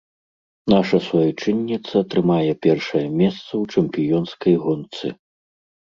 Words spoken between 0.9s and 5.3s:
суайчынніца трымае першае месца ў чэмпіёнскай гонцы.